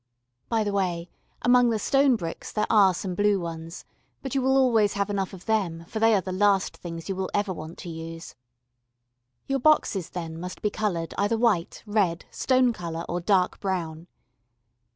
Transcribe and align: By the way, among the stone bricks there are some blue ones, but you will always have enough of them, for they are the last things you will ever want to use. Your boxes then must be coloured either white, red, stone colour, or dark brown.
By 0.49 0.63
the 0.63 0.71
way, 0.73 1.11
among 1.43 1.69
the 1.69 1.77
stone 1.77 2.15
bricks 2.15 2.51
there 2.51 2.65
are 2.71 2.95
some 2.95 3.13
blue 3.13 3.39
ones, 3.39 3.85
but 4.23 4.33
you 4.33 4.41
will 4.41 4.57
always 4.57 4.93
have 4.93 5.11
enough 5.11 5.31
of 5.31 5.45
them, 5.45 5.85
for 5.85 5.99
they 5.99 6.15
are 6.15 6.21
the 6.21 6.31
last 6.31 6.75
things 6.77 7.07
you 7.07 7.15
will 7.15 7.29
ever 7.35 7.53
want 7.53 7.77
to 7.77 7.89
use. 7.89 8.33
Your 9.45 9.59
boxes 9.59 10.09
then 10.09 10.39
must 10.39 10.63
be 10.63 10.71
coloured 10.71 11.13
either 11.19 11.37
white, 11.37 11.83
red, 11.85 12.25
stone 12.31 12.73
colour, 12.73 13.05
or 13.07 13.21
dark 13.21 13.59
brown. 13.59 14.07